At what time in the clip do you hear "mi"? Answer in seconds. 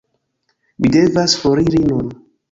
0.85-0.89